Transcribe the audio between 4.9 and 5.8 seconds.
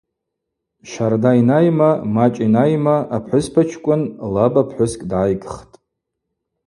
дгӏайгхтӏ.